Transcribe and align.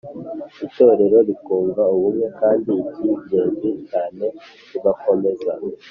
itorero 0.65 1.17
rikunga 1.27 1.83
ubumwe 1.95 2.27
kandi 2.39 2.71
iki 2.89 3.05
ingenzi 3.13 3.69
cyane 3.89 4.25
tugakomeza 4.69 5.51